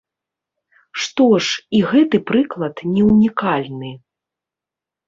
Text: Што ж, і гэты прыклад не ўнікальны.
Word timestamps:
Што 1.03 1.27
ж, 1.47 1.61
і 1.81 1.83
гэты 1.91 2.17
прыклад 2.33 2.85
не 2.95 3.01
ўнікальны. 3.11 3.97